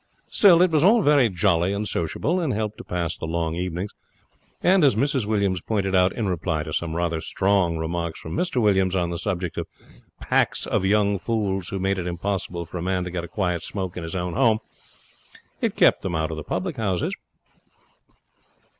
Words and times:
Still, 0.29 0.63
it 0.63 0.71
was 0.71 0.83
all 0.83 1.03
very 1.03 1.29
jolly 1.29 1.73
and 1.73 1.87
sociable, 1.87 2.39
and 2.39 2.51
helped 2.51 2.79
to 2.79 2.83
pass 2.83 3.15
the 3.15 3.27
long 3.27 3.53
evenings. 3.53 3.93
And, 4.63 4.83
as 4.83 4.95
Mrs 4.95 5.27
Williams 5.27 5.61
pointed 5.61 5.93
out, 5.93 6.11
in 6.11 6.27
reply 6.27 6.63
to 6.63 6.73
some 6.73 6.95
rather 6.95 7.21
strong 7.21 7.77
remarks 7.77 8.19
from 8.19 8.35
Mr 8.35 8.59
Williams 8.59 8.95
on 8.95 9.11
the 9.11 9.19
subject 9.19 9.59
of 9.59 9.67
packs 10.19 10.65
of 10.65 10.85
young 10.85 11.19
fools 11.19 11.69
who 11.69 11.77
made 11.77 11.99
it 11.99 12.07
impossible 12.07 12.65
for 12.65 12.79
a 12.79 12.81
man 12.81 13.03
to 13.03 13.11
get 13.11 13.23
a 13.23 13.27
quiet 13.27 13.63
smoke 13.63 13.95
in 13.95 14.01
his 14.01 14.15
own 14.15 14.33
home, 14.33 14.57
it 15.61 15.75
kept 15.75 16.01
them 16.01 16.15
out 16.15 16.31
of 16.31 16.37
the 16.37 16.43
public 16.43 16.77
houses. 16.77 17.13